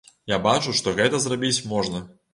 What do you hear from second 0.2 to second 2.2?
Я бачу, што гэта зрабіць можна.